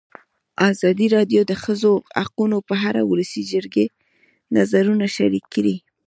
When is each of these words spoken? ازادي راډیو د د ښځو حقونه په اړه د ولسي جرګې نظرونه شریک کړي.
ازادي 0.71 1.07
راډیو 1.15 1.41
د 1.45 1.47
د 1.51 1.53
ښځو 1.63 1.93
حقونه 2.23 2.57
په 2.69 2.75
اړه 2.89 3.01
د 3.03 3.07
ولسي 3.11 3.41
جرګې 3.51 3.85
نظرونه 4.55 5.05
شریک 5.17 5.45
کړي. 5.53 5.75